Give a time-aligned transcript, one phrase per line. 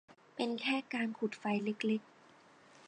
[0.35, 2.11] เป็นแค่การขุดไฟเล็ก ๆ